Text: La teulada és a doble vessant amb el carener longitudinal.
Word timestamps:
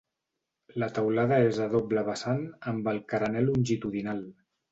La 0.83 0.87
teulada 0.95 1.37
és 1.49 1.59
a 1.65 1.67
doble 1.75 2.05
vessant 2.09 2.41
amb 2.73 2.91
el 2.93 3.03
carener 3.13 3.47
longitudinal. 3.47 4.27